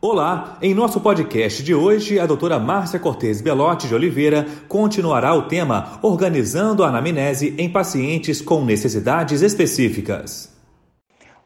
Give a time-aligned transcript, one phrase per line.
[0.00, 5.48] Olá, em nosso podcast de hoje, a doutora Márcia Cortes Belotti de Oliveira continuará o
[5.48, 10.56] tema Organizando a anamnese em pacientes com necessidades específicas.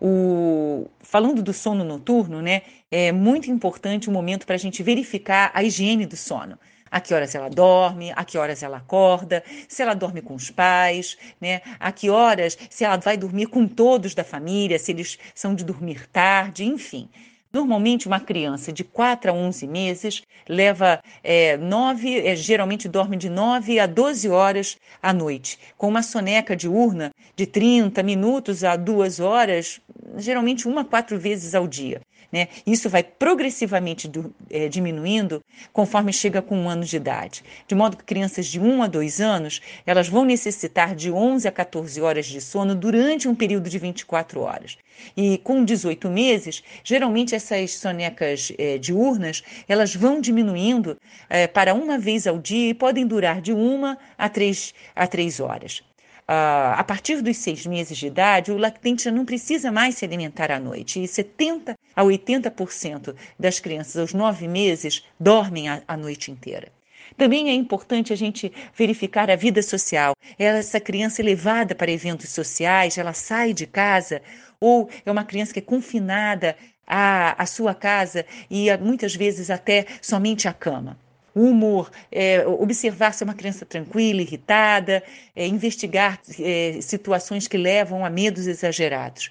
[0.00, 0.86] O...
[1.00, 5.64] Falando do sono noturno, né, é muito importante o momento para a gente verificar a
[5.64, 6.56] higiene do sono.
[6.88, 10.50] A que horas ela dorme, a que horas ela acorda, se ela dorme com os
[10.50, 11.62] pais, né?
[11.80, 15.64] A que horas, se ela vai dormir com todos da família, se eles são de
[15.64, 17.08] dormir tarde, enfim.
[17.56, 23.30] Normalmente, uma criança de 4 a 11 meses leva é, 9, é, geralmente dorme de
[23.30, 29.20] 9 a 12 horas à noite, com uma soneca diurna de 30 minutos a 2
[29.20, 29.80] horas,
[30.16, 32.00] geralmente uma a quatro vezes ao dia.
[32.32, 32.48] Né?
[32.66, 37.42] Isso vai progressivamente do, é, diminuindo conforme chega com um ano de idade.
[37.66, 41.52] De modo que crianças de 1 a 2 anos, elas vão necessitar de 11 a
[41.52, 44.76] 14 horas de sono durante um período de 24 horas.
[45.16, 51.98] E com 18 meses, geralmente essas sonecas é, diurnas, elas vão diminuindo é, para uma
[51.98, 55.82] vez ao dia e podem durar de uma a três, a três horas.
[56.28, 60.50] Uh, a partir dos seis meses de idade, o lactente não precisa mais se alimentar
[60.50, 61.00] à noite.
[61.00, 66.72] E 70% a 80% das crianças aos nove meses dormem a, a noite inteira.
[67.16, 70.14] Também é importante a gente verificar a vida social.
[70.36, 74.20] Essa criança é levada para eventos sociais, ela sai de casa,
[74.60, 79.86] ou é uma criança que é confinada à, à sua casa e muitas vezes até
[80.02, 80.98] somente à cama
[81.36, 85.02] humor, é, observar se é uma criança tranquila, irritada,
[85.34, 89.30] é, investigar é, situações que levam a medos exagerados.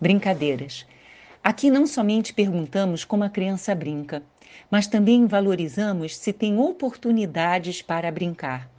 [0.00, 0.86] Brincadeiras.
[1.44, 4.22] Aqui não somente perguntamos como a criança brinca,
[4.70, 8.70] mas também valorizamos se tem oportunidades para brincar.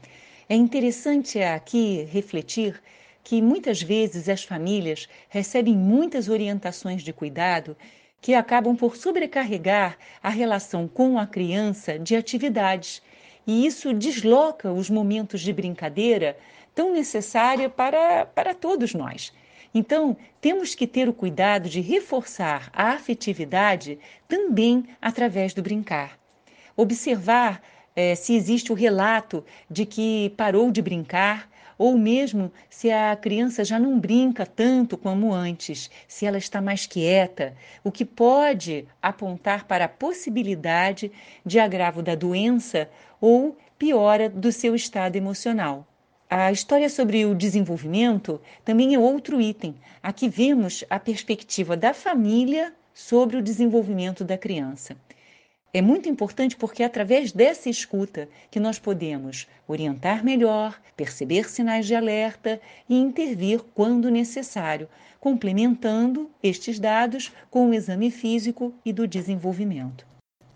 [0.49, 2.81] É interessante aqui refletir
[3.23, 7.77] que muitas vezes as famílias recebem muitas orientações de cuidado
[8.21, 13.01] que acabam por sobrecarregar a relação com a criança de atividades.
[13.45, 16.37] E isso desloca os momentos de brincadeira
[16.75, 19.33] tão necessária para, para todos nós.
[19.73, 23.97] Então, temos que ter o cuidado de reforçar a afetividade
[24.27, 26.19] também através do brincar.
[26.77, 27.61] Observar
[27.95, 31.49] é, se existe o relato de que parou de brincar
[31.81, 36.85] ou mesmo se a criança já não brinca tanto como antes, se ela está mais
[36.85, 41.11] quieta, o que pode apontar para a possibilidade
[41.43, 42.87] de agravo da doença
[43.19, 45.87] ou piora do seu estado emocional.
[46.29, 49.73] A história sobre o desenvolvimento também é outro item.
[50.03, 54.95] Aqui vemos a perspectiva da família sobre o desenvolvimento da criança.
[55.73, 61.87] É muito importante porque é através dessa escuta que nós podemos orientar melhor, perceber sinais
[61.87, 62.59] de alerta
[62.89, 70.10] e intervir quando necessário, complementando estes dados com o exame físico e do desenvolvimento.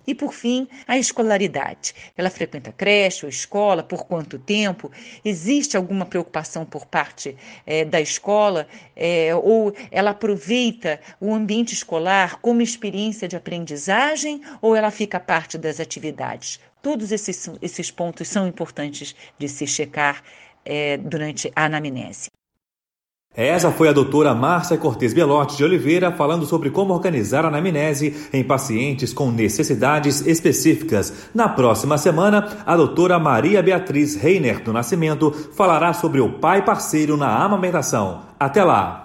[0.08, 1.94] E por fim, a escolaridade.
[2.16, 4.92] Ela frequenta creche ou escola, por quanto tempo?
[5.24, 7.36] Existe alguma preocupação por parte
[7.66, 8.68] é, da escola?
[8.96, 15.58] É, ou ela aproveita o ambiente escolar como experiência de aprendizagem ou ela fica parte
[15.58, 16.60] das atividades?
[16.82, 20.24] Todos esses, esses pontos são importantes de se checar
[20.64, 22.35] é, durante a anamnese.
[23.36, 28.30] Essa foi a doutora Márcia Cortes Belotti de Oliveira falando sobre como organizar a anamnese
[28.32, 31.30] em pacientes com necessidades específicas.
[31.34, 37.18] Na próxima semana, a doutora Maria Beatriz Reiner do Nascimento falará sobre o pai parceiro
[37.18, 38.22] na amamentação.
[38.40, 39.05] Até lá!